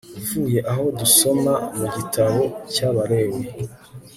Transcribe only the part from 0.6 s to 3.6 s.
aho dusoma mu gitabo cy'abalewi